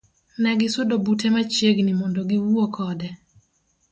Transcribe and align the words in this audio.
Negisudo 0.45 0.93
bute 1.03 1.27
machiegni 1.35 1.91
mondo 1.99 2.19
giwuo 2.29 2.65
kode. 2.75 3.09